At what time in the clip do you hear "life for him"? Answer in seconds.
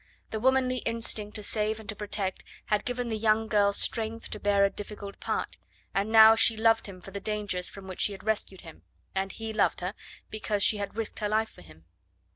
11.29-11.85